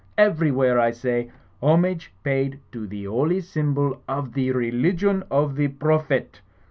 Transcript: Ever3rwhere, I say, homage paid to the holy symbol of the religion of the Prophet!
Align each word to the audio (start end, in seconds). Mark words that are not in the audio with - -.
Ever3rwhere, 0.17 0.79
I 0.79 0.89
say, 0.89 1.29
homage 1.61 2.11
paid 2.23 2.59
to 2.71 2.87
the 2.87 3.03
holy 3.03 3.39
symbol 3.39 4.01
of 4.07 4.33
the 4.33 4.49
religion 4.49 5.23
of 5.29 5.55
the 5.57 5.67
Prophet! 5.67 6.41